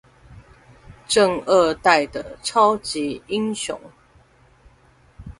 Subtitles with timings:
[1.07, 3.79] 政二代的超級英雄